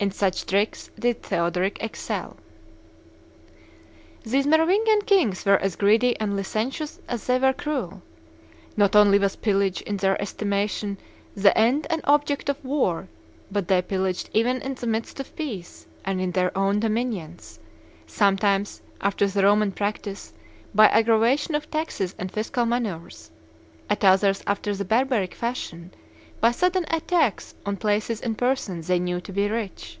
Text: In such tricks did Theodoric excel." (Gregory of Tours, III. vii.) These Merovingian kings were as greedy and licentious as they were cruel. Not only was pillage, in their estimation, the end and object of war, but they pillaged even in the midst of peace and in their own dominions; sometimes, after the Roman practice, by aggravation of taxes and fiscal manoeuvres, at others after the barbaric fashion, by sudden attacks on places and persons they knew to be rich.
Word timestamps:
In 0.00 0.10
such 0.12 0.46
tricks 0.46 0.88
did 0.98 1.22
Theodoric 1.22 1.76
excel." 1.82 2.38
(Gregory 2.38 2.38
of 2.38 3.14
Tours, 3.44 3.58
III. 3.66 3.66
vii.) 3.66 4.30
These 4.30 4.46
Merovingian 4.46 5.02
kings 5.02 5.44
were 5.44 5.58
as 5.58 5.76
greedy 5.76 6.18
and 6.18 6.34
licentious 6.38 7.00
as 7.06 7.26
they 7.26 7.38
were 7.38 7.52
cruel. 7.52 8.00
Not 8.78 8.96
only 8.96 9.18
was 9.18 9.36
pillage, 9.36 9.82
in 9.82 9.98
their 9.98 10.18
estimation, 10.18 10.96
the 11.34 11.54
end 11.54 11.86
and 11.90 12.00
object 12.04 12.48
of 12.48 12.64
war, 12.64 13.08
but 13.52 13.68
they 13.68 13.82
pillaged 13.82 14.30
even 14.32 14.62
in 14.62 14.72
the 14.72 14.86
midst 14.86 15.20
of 15.20 15.36
peace 15.36 15.86
and 16.02 16.18
in 16.18 16.30
their 16.32 16.56
own 16.56 16.80
dominions; 16.80 17.60
sometimes, 18.06 18.80
after 19.02 19.26
the 19.26 19.42
Roman 19.44 19.70
practice, 19.70 20.32
by 20.74 20.86
aggravation 20.86 21.54
of 21.54 21.70
taxes 21.70 22.14
and 22.18 22.32
fiscal 22.32 22.64
manoeuvres, 22.64 23.30
at 23.90 24.02
others 24.02 24.42
after 24.46 24.74
the 24.74 24.86
barbaric 24.86 25.34
fashion, 25.34 25.92
by 26.40 26.50
sudden 26.50 26.86
attacks 26.88 27.54
on 27.66 27.76
places 27.76 28.22
and 28.22 28.38
persons 28.38 28.86
they 28.86 28.98
knew 28.98 29.20
to 29.20 29.30
be 29.30 29.46
rich. 29.46 29.98